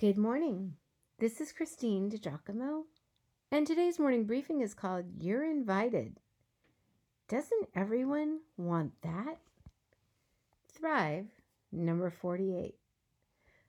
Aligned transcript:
Good 0.00 0.16
morning. 0.16 0.74
This 1.18 1.40
is 1.40 1.50
Christine 1.50 2.08
DiGiacomo, 2.08 2.84
and 3.50 3.66
today's 3.66 3.98
morning 3.98 4.26
briefing 4.26 4.60
is 4.60 4.72
called 4.72 5.06
You're 5.18 5.42
Invited. 5.42 6.20
Doesn't 7.26 7.68
everyone 7.74 8.42
want 8.56 8.92
that? 9.02 9.38
Thrive, 10.72 11.26
number 11.72 12.10
48. 12.10 12.76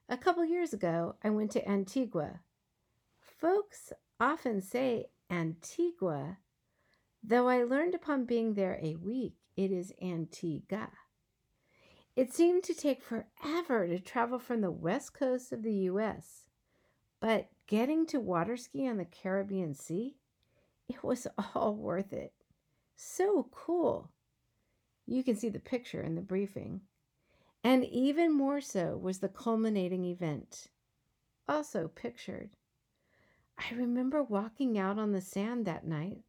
A 0.07 0.17
couple 0.17 0.45
years 0.45 0.71
ago, 0.71 1.15
I 1.23 1.31
went 1.31 1.49
to 1.53 1.67
Antigua. 1.67 2.41
Folks 3.19 3.91
often 4.19 4.61
say 4.61 5.07
Antigua, 5.31 6.37
though 7.23 7.47
I 7.47 7.63
learned 7.63 7.95
upon 7.95 8.25
being 8.25 8.53
there 8.53 8.79
a 8.83 8.97
week 8.97 9.33
it 9.57 9.71
is 9.71 9.93
Antigua. 9.99 10.91
It 12.15 12.33
seemed 12.33 12.63
to 12.63 12.73
take 12.73 13.01
forever 13.01 13.87
to 13.87 13.99
travel 13.99 14.39
from 14.39 14.61
the 14.61 14.71
west 14.71 15.13
coast 15.13 15.51
of 15.51 15.63
the 15.63 15.73
US, 15.73 16.49
but 17.19 17.49
getting 17.67 18.05
to 18.07 18.19
water 18.19 18.57
ski 18.57 18.87
on 18.87 18.97
the 18.97 19.05
Caribbean 19.05 19.73
Sea, 19.73 20.17
it 20.87 21.03
was 21.03 21.27
all 21.55 21.75
worth 21.75 22.11
it. 22.11 22.33
So 22.95 23.47
cool. 23.51 24.11
You 25.05 25.23
can 25.23 25.35
see 25.35 25.49
the 25.49 25.59
picture 25.59 26.01
in 26.01 26.15
the 26.15 26.21
briefing. 26.21 26.81
And 27.63 27.85
even 27.85 28.33
more 28.33 28.61
so 28.61 28.97
was 28.97 29.19
the 29.19 29.27
culminating 29.27 30.05
event, 30.05 30.67
also 31.47 31.89
pictured. 31.89 32.51
I 33.57 33.73
remember 33.75 34.23
walking 34.23 34.77
out 34.77 34.97
on 34.97 35.11
the 35.11 35.19
sand 35.19 35.65
that 35.65 35.85
night, 35.85 36.19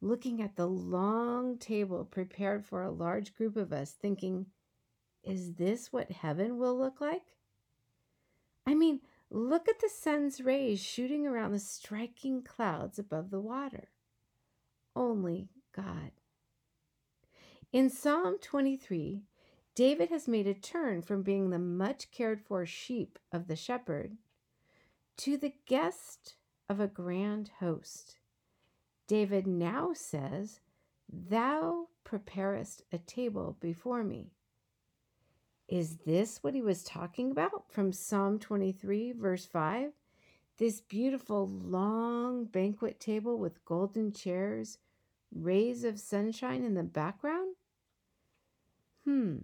looking 0.00 0.42
at 0.42 0.56
the 0.56 0.66
long 0.66 1.56
table 1.58 2.04
prepared 2.04 2.64
for 2.64 2.82
a 2.82 2.90
large 2.90 3.34
group 3.36 3.56
of 3.56 3.72
us, 3.72 3.92
thinking, 3.92 4.46
is 5.24 5.54
this 5.54 5.92
what 5.92 6.10
heaven 6.10 6.58
will 6.58 6.76
look 6.76 7.00
like? 7.00 7.22
I 8.66 8.74
mean, 8.74 9.00
look 9.30 9.68
at 9.68 9.80
the 9.80 9.88
sun's 9.88 10.40
rays 10.40 10.80
shooting 10.80 11.26
around 11.26 11.52
the 11.52 11.58
striking 11.58 12.42
clouds 12.42 12.98
above 12.98 13.30
the 13.30 13.40
water. 13.40 13.88
Only 14.94 15.48
God. 15.74 16.12
In 17.72 17.88
Psalm 17.88 18.36
23, 18.42 19.22
David 19.74 20.10
has 20.10 20.28
made 20.28 20.46
a 20.46 20.54
turn 20.54 21.00
from 21.00 21.22
being 21.22 21.48
the 21.50 21.58
much 21.58 22.10
cared 22.10 22.42
for 22.42 22.66
sheep 22.66 23.18
of 23.32 23.48
the 23.48 23.56
shepherd 23.56 24.18
to 25.16 25.38
the 25.38 25.54
guest 25.66 26.34
of 26.68 26.80
a 26.80 26.86
grand 26.86 27.50
host. 27.60 28.16
David 29.06 29.46
now 29.46 29.92
says, 29.94 30.60
Thou 31.10 31.88
preparest 32.04 32.82
a 32.92 32.98
table 32.98 33.56
before 33.60 34.04
me. 34.04 34.32
Is 35.72 35.96
this 36.04 36.42
what 36.42 36.52
he 36.52 36.60
was 36.60 36.84
talking 36.84 37.30
about 37.30 37.72
from 37.72 37.94
Psalm 37.94 38.38
23, 38.38 39.12
verse 39.12 39.46
5? 39.46 39.92
This 40.58 40.82
beautiful 40.82 41.48
long 41.48 42.44
banquet 42.44 43.00
table 43.00 43.38
with 43.38 43.64
golden 43.64 44.12
chairs, 44.12 44.76
rays 45.34 45.82
of 45.82 45.98
sunshine 45.98 46.62
in 46.62 46.74
the 46.74 46.82
background? 46.82 47.56
Hmm. 49.06 49.36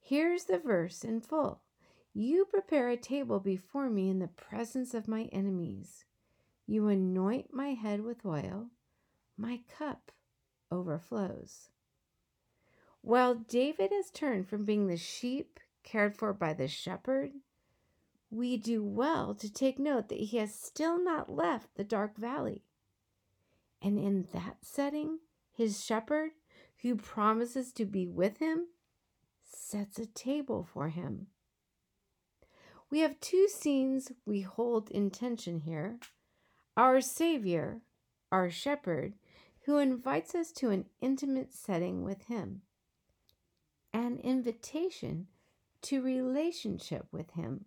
Here's 0.00 0.44
the 0.44 0.56
verse 0.56 1.04
in 1.04 1.20
full 1.20 1.60
You 2.14 2.46
prepare 2.46 2.88
a 2.88 2.96
table 2.96 3.40
before 3.40 3.90
me 3.90 4.08
in 4.08 4.20
the 4.20 4.28
presence 4.28 4.94
of 4.94 5.06
my 5.06 5.24
enemies. 5.24 6.06
You 6.66 6.88
anoint 6.88 7.52
my 7.52 7.74
head 7.74 8.00
with 8.00 8.24
oil, 8.24 8.70
my 9.36 9.60
cup 9.78 10.12
overflows. 10.70 11.68
While 13.04 13.34
David 13.34 13.92
has 13.92 14.10
turned 14.10 14.48
from 14.48 14.64
being 14.64 14.86
the 14.86 14.96
sheep 14.96 15.60
cared 15.82 16.16
for 16.16 16.32
by 16.32 16.54
the 16.54 16.66
shepherd, 16.66 17.32
we 18.30 18.56
do 18.56 18.82
well 18.82 19.34
to 19.34 19.52
take 19.52 19.78
note 19.78 20.08
that 20.08 20.18
he 20.20 20.38
has 20.38 20.54
still 20.54 20.98
not 20.98 21.28
left 21.28 21.74
the 21.74 21.84
dark 21.84 22.16
valley. 22.16 22.64
And 23.82 23.98
in 23.98 24.26
that 24.32 24.64
setting, 24.64 25.18
his 25.52 25.84
shepherd, 25.84 26.30
who 26.80 26.96
promises 26.96 27.74
to 27.74 27.84
be 27.84 28.06
with 28.06 28.38
him, 28.38 28.68
sets 29.44 29.98
a 29.98 30.06
table 30.06 30.64
for 30.64 30.88
him. 30.88 31.26
We 32.88 33.00
have 33.00 33.20
two 33.20 33.48
scenes 33.48 34.12
we 34.24 34.40
hold 34.40 34.90
in 34.90 35.10
tension 35.10 35.60
here 35.60 35.98
our 36.74 37.02
Savior, 37.02 37.82
our 38.32 38.48
shepherd, 38.48 39.12
who 39.66 39.76
invites 39.76 40.34
us 40.34 40.50
to 40.52 40.70
an 40.70 40.86
intimate 41.02 41.52
setting 41.52 42.02
with 42.02 42.22
him 42.28 42.62
an 43.94 44.18
invitation 44.18 45.28
to 45.82 46.02
relationship 46.02 47.06
with 47.12 47.30
Him. 47.30 47.64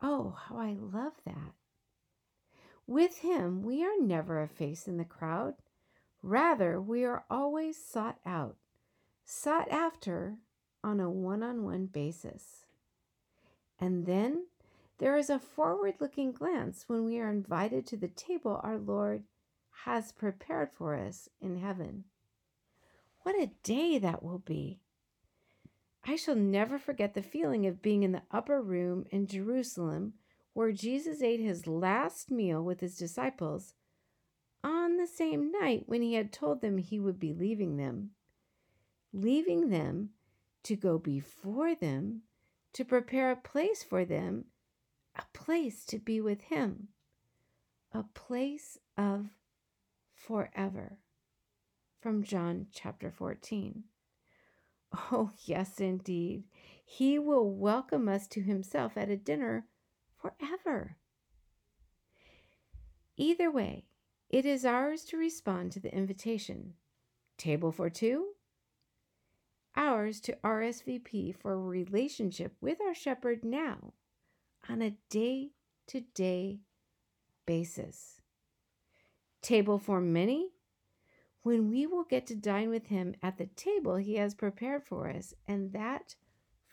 Oh, 0.00 0.36
how 0.46 0.56
I 0.56 0.76
love 0.78 1.14
that. 1.26 1.52
With 2.86 3.18
Him, 3.18 3.62
we 3.64 3.84
are 3.84 4.00
never 4.00 4.40
a 4.40 4.48
face 4.48 4.86
in 4.86 4.96
the 4.96 5.04
crowd. 5.04 5.54
Rather, 6.22 6.80
we 6.80 7.04
are 7.04 7.24
always 7.28 7.76
sought 7.76 8.18
out, 8.24 8.56
sought 9.24 9.68
after 9.68 10.36
on 10.84 11.00
a 11.00 11.10
one 11.10 11.42
on 11.42 11.64
one 11.64 11.86
basis. 11.86 12.64
And 13.80 14.06
then 14.06 14.46
there 14.98 15.16
is 15.16 15.28
a 15.28 15.40
forward 15.40 15.94
looking 15.98 16.32
glance 16.32 16.84
when 16.86 17.04
we 17.04 17.18
are 17.18 17.28
invited 17.28 17.84
to 17.86 17.96
the 17.96 18.08
table 18.08 18.60
our 18.62 18.78
Lord 18.78 19.24
has 19.84 20.12
prepared 20.12 20.70
for 20.72 20.94
us 20.94 21.28
in 21.40 21.58
heaven. 21.58 22.04
What 23.22 23.34
a 23.34 23.50
day 23.64 23.98
that 23.98 24.22
will 24.22 24.38
be! 24.38 24.80
I 26.08 26.14
shall 26.14 26.36
never 26.36 26.78
forget 26.78 27.14
the 27.14 27.22
feeling 27.22 27.66
of 27.66 27.82
being 27.82 28.04
in 28.04 28.12
the 28.12 28.22
upper 28.30 28.62
room 28.62 29.06
in 29.10 29.26
Jerusalem 29.26 30.14
where 30.52 30.70
Jesus 30.70 31.20
ate 31.20 31.40
his 31.40 31.66
last 31.66 32.30
meal 32.30 32.62
with 32.62 32.80
his 32.80 32.96
disciples 32.96 33.74
on 34.62 34.96
the 34.96 35.06
same 35.06 35.50
night 35.50 35.84
when 35.86 36.02
he 36.02 36.14
had 36.14 36.32
told 36.32 36.60
them 36.60 36.78
he 36.78 37.00
would 37.00 37.18
be 37.18 37.34
leaving 37.34 37.76
them, 37.76 38.10
leaving 39.12 39.68
them 39.68 40.10
to 40.62 40.76
go 40.76 40.96
before 40.96 41.74
them 41.74 42.22
to 42.72 42.84
prepare 42.84 43.32
a 43.32 43.36
place 43.36 43.82
for 43.82 44.04
them, 44.04 44.44
a 45.16 45.24
place 45.32 45.84
to 45.86 45.98
be 45.98 46.20
with 46.20 46.42
him, 46.42 46.88
a 47.92 48.04
place 48.14 48.78
of 48.96 49.26
forever. 50.14 50.98
From 52.00 52.22
John 52.22 52.68
chapter 52.72 53.10
14. 53.10 53.84
Oh, 55.12 55.30
yes, 55.44 55.80
indeed. 55.80 56.44
He 56.84 57.18
will 57.18 57.50
welcome 57.50 58.08
us 58.08 58.26
to 58.28 58.40
himself 58.40 58.96
at 58.96 59.10
a 59.10 59.16
dinner 59.16 59.66
forever. 60.16 60.96
Either 63.16 63.50
way, 63.50 63.84
it 64.28 64.46
is 64.46 64.64
ours 64.64 65.04
to 65.06 65.16
respond 65.16 65.72
to 65.72 65.80
the 65.80 65.94
invitation. 65.94 66.74
Table 67.38 67.72
for 67.72 67.90
two? 67.90 68.28
Ours 69.74 70.20
to 70.22 70.38
RSVP 70.42 71.34
for 71.36 71.52
a 71.52 71.58
relationship 71.58 72.54
with 72.60 72.80
our 72.80 72.94
shepherd 72.94 73.44
now 73.44 73.92
on 74.68 74.82
a 74.82 74.96
day 75.10 75.50
to 75.88 76.00
day 76.00 76.60
basis. 77.46 78.20
Table 79.42 79.78
for 79.78 80.00
many? 80.00 80.55
When 81.46 81.70
we 81.70 81.86
will 81.86 82.02
get 82.02 82.26
to 82.26 82.34
dine 82.34 82.68
with 82.68 82.88
him 82.88 83.14
at 83.22 83.38
the 83.38 83.46
table 83.46 83.94
he 83.94 84.16
has 84.16 84.34
prepared 84.34 84.82
for 84.82 85.08
us, 85.08 85.32
and 85.46 85.72
that 85.72 86.16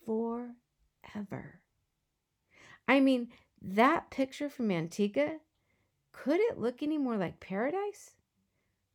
forever. 0.03 1.61
I 2.87 2.99
mean, 2.99 3.27
that 3.61 4.09
picture 4.09 4.49
from 4.49 4.71
Antigua, 4.71 5.37
could 6.11 6.39
it 6.39 6.57
look 6.57 6.81
any 6.81 6.97
more 6.97 7.17
like 7.17 7.39
paradise? 7.39 8.15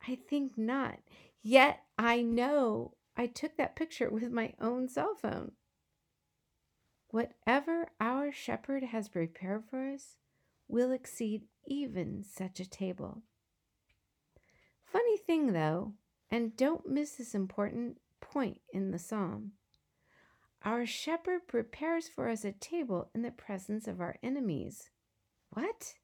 I 0.09 0.19
think 0.29 0.59
not. 0.59 0.99
Yet 1.45 1.85
I 1.97 2.23
know 2.23 2.95
I 3.17 3.29
took 3.29 3.57
that 3.57 3.77
picture 3.77 4.11
with 4.11 4.33
my 4.33 4.55
own 4.61 4.89
cell 4.89 5.15
phone. 5.15 5.53
Whatever 7.11 7.87
our 8.01 8.33
shepherd 8.33 8.83
has 8.83 9.09
prepared 9.09 9.63
for 9.71 9.91
us 9.91 10.17
will 10.67 10.91
exceed 10.91 11.45
even 11.69 12.25
such 12.25 12.59
a 12.59 12.69
table. 12.69 13.23
Funny 14.93 15.19
thing, 15.19 15.53
though, 15.53 15.93
and 16.31 16.57
don't 16.57 16.89
miss 16.89 17.13
this 17.13 17.35
important 17.35 17.99
point 18.21 18.61
in 18.73 18.91
the 18.91 18.99
psalm. 18.99 19.53
Our 20.65 20.87
shepherd 20.87 21.47
prepares 21.47 22.09
for 22.09 22.29
us 22.29 22.45
a 22.45 22.53
table 22.53 23.11
in 23.15 23.23
the 23.23 23.31
presence 23.31 23.87
of 23.87 24.01
our 24.01 24.17
enemies. 24.23 24.91
What? 25.51 25.95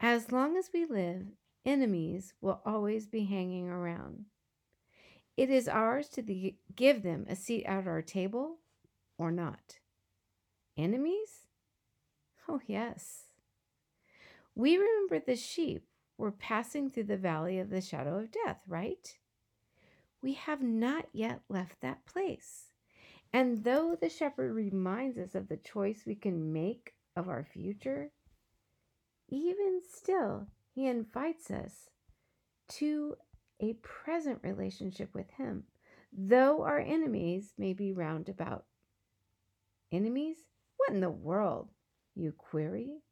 As 0.00 0.32
long 0.32 0.56
as 0.56 0.70
we 0.72 0.86
live, 0.86 1.26
enemies 1.64 2.34
will 2.40 2.62
always 2.64 3.06
be 3.06 3.24
hanging 3.24 3.68
around. 3.68 4.26
It 5.36 5.50
is 5.50 5.68
ours 5.68 6.08
to 6.10 6.22
the, 6.22 6.54
give 6.74 7.02
them 7.02 7.26
a 7.28 7.36
seat 7.36 7.64
at 7.64 7.86
our 7.86 8.02
table 8.02 8.58
or 9.18 9.30
not. 9.30 9.78
Enemies? 10.76 11.48
Oh, 12.48 12.60
yes. 12.66 13.24
We 14.54 14.76
remember 14.76 15.18
the 15.18 15.36
sheep 15.36 15.87
we're 16.18 16.32
passing 16.32 16.90
through 16.90 17.04
the 17.04 17.16
valley 17.16 17.58
of 17.60 17.70
the 17.70 17.80
shadow 17.80 18.18
of 18.18 18.32
death, 18.32 18.60
right? 18.66 19.16
We 20.20 20.34
have 20.34 20.60
not 20.60 21.06
yet 21.12 21.40
left 21.48 21.80
that 21.80 22.04
place. 22.04 22.64
And 23.32 23.62
though 23.62 23.96
the 23.98 24.08
shepherd 24.08 24.52
reminds 24.52 25.16
us 25.16 25.34
of 25.34 25.48
the 25.48 25.56
choice 25.56 26.02
we 26.04 26.16
can 26.16 26.52
make 26.52 26.94
of 27.14 27.28
our 27.28 27.44
future, 27.44 28.10
even 29.28 29.80
still, 29.88 30.48
he 30.74 30.86
invites 30.86 31.50
us 31.50 31.90
to 32.68 33.14
a 33.60 33.74
present 33.74 34.40
relationship 34.42 35.10
with 35.14 35.30
him, 35.30 35.64
though 36.12 36.62
our 36.62 36.80
enemies 36.80 37.52
may 37.58 37.74
be 37.74 37.92
roundabout. 37.92 38.64
Enemies? 39.92 40.38
What 40.76 40.90
in 40.90 41.00
the 41.00 41.10
world? 41.10 41.68
You 42.14 42.32
query. 42.32 43.02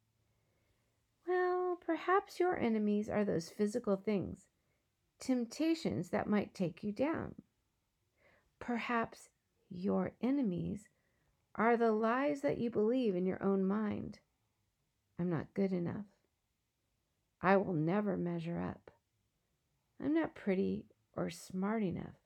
Perhaps 1.87 2.41
your 2.41 2.59
enemies 2.59 3.09
are 3.09 3.25
those 3.25 3.49
physical 3.49 3.94
things, 3.94 4.49
temptations 5.21 6.11
that 6.11 6.29
might 6.29 6.53
take 6.53 6.83
you 6.83 6.91
down. 6.91 7.37
Perhaps 8.59 9.29
your 9.71 10.11
enemies 10.21 10.88
are 11.55 11.77
the 11.77 11.93
lies 11.93 12.41
that 12.41 12.59
you 12.59 12.71
believe 12.71 13.15
in 13.15 13.25
your 13.25 13.41
own 13.41 13.65
mind. 13.65 14.19
I'm 15.17 15.31
not 15.31 15.55
good 15.55 15.73
enough. 15.73 16.06
I 17.41 17.56
will 17.56 17.73
never 17.73 18.17
measure 18.17 18.59
up. 18.59 18.91
I'm 20.03 20.12
not 20.12 20.35
pretty 20.35 20.87
or 21.15 21.31
smart 21.31 21.85
enough. 21.85 22.19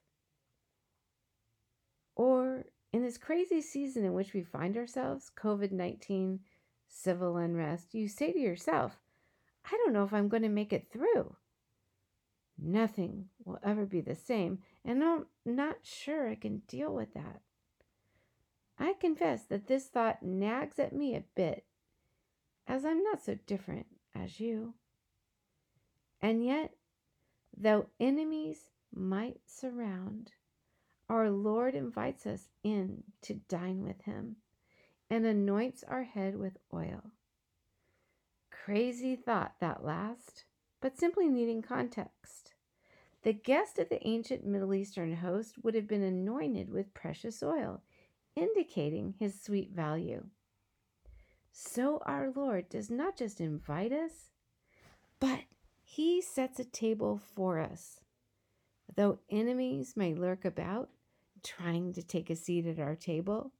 Or 2.17 2.65
in 2.95 3.03
this 3.03 3.19
crazy 3.19 3.61
season 3.61 4.07
in 4.07 4.15
which 4.15 4.33
we 4.33 4.43
find 4.43 4.79
ourselves, 4.79 5.31
COVID 5.39 5.71
19, 5.71 6.41
civil 6.89 7.37
unrest, 7.37 7.93
you 7.93 8.09
say 8.09 8.33
to 8.33 8.39
yourself, 8.39 8.99
I 9.65 9.77
don't 9.77 9.93
know 9.93 10.05
if 10.05 10.13
I'm 10.13 10.29
going 10.29 10.43
to 10.43 10.49
make 10.49 10.73
it 10.73 10.91
through. 10.91 11.37
Nothing 12.59 13.29
will 13.45 13.59
ever 13.63 13.87
be 13.87 14.01
the 14.01 14.15
same, 14.15 14.59
and 14.85 15.03
I'm 15.03 15.27
not 15.45 15.79
sure 15.83 16.29
I 16.29 16.35
can 16.35 16.63
deal 16.69 16.95
with 16.95 17.15
that. 17.15 17.41
I 18.79 18.95
confess 18.95 19.45
that 19.45 19.67
this 19.67 19.87
thought 19.87 20.23
nags 20.23 20.79
at 20.79 20.95
me 20.95 21.15
a 21.15 21.25
bit, 21.35 21.65
as 22.67 22.85
I'm 22.85 23.03
not 23.03 23.23
so 23.23 23.39
different 23.47 23.87
as 24.15 24.41
you. 24.41 24.75
And 26.21 26.45
yet, 26.45 26.75
though 27.57 27.87
enemies 27.99 28.71
might 28.95 29.41
surround, 29.47 30.33
our 31.09 31.31
Lord 31.31 31.75
invites 31.75 32.27
us 32.27 32.49
in 32.63 33.03
to 33.23 33.35
dine 33.35 33.83
with 33.83 34.03
Him 34.03 34.37
and 35.09 35.27
anoints 35.27 35.83
our 35.83 36.05
head 36.05 36.37
with 36.37 36.59
oil. 36.73 37.11
Crazy 38.65 39.17
thought 39.17 39.55
that 39.61 39.85
last, 39.85 40.45
but 40.81 40.99
simply 40.99 41.29
needing 41.29 41.63
context. 41.63 42.53
The 43.23 43.33
guest 43.33 43.79
of 43.79 43.89
the 43.89 44.07
ancient 44.07 44.45
Middle 44.45 44.75
Eastern 44.75 45.17
host 45.17 45.57
would 45.63 45.75
have 45.75 45.89
been 45.89 46.03
anointed 46.03 46.71
with 46.71 46.93
precious 46.93 47.43
oil, 47.43 47.83
indicating 48.37 49.15
his 49.19 49.41
sweet 49.41 49.73
value. 49.73 50.27
So 51.53 52.03
our 52.05 52.31
Lord 52.35 52.69
does 52.69 52.91
not 52.91 53.17
just 53.17 53.41
invite 53.41 53.93
us, 53.93 54.31
but 55.21 55.41
he 55.83 56.21
sets 56.21 56.61
a 56.61 56.65
table 56.65 57.19
for 57.35 57.59
us. 57.59 58.01
Though 58.95 59.21
enemies 59.31 59.95
may 59.97 60.15
lurk 60.15 60.45
about, 60.45 60.91
trying 61.43 61.95
to 61.95 62.03
take 62.03 62.29
a 62.29 62.37
seat 62.37 62.67
at 62.67 62.79
our 62.79 62.95
table, 62.95 63.53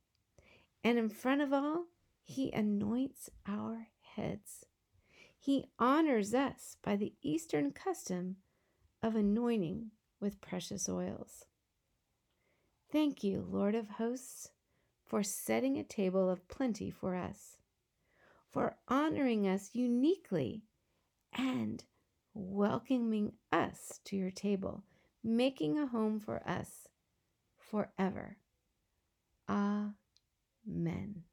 and 0.85 0.99
in 0.99 1.09
front 1.09 1.41
of 1.41 1.53
all, 1.53 1.87
he 2.23 2.53
anoints 2.53 3.31
our 3.47 3.89
heads. 4.17 4.67
He 5.43 5.65
honors 5.79 6.35
us 6.35 6.77
by 6.83 6.97
the 6.97 7.15
Eastern 7.23 7.71
custom 7.71 8.37
of 9.03 9.17
anointing 9.17 9.91
with 10.21 10.43
precious 10.43 10.87
oils. 10.87 11.47
Thank 12.93 13.25
you, 13.25 13.47
Lord 13.49 13.75
of 13.75 13.89
hosts, 13.89 14.51
for 15.07 15.23
setting 15.23 15.79
a 15.79 15.83
table 15.83 16.29
of 16.29 16.47
plenty 16.47 16.91
for 16.91 17.15
us, 17.15 17.57
for 18.51 18.77
honoring 18.87 19.49
us 19.49 19.71
uniquely, 19.73 20.65
and 21.33 21.85
welcoming 22.35 23.33
us 23.51 23.99
to 24.05 24.17
your 24.17 24.31
table, 24.31 24.85
making 25.25 25.79
a 25.79 25.87
home 25.87 26.21
for 26.21 26.47
us 26.47 26.87
forever. 27.57 28.37
Amen. 29.49 31.25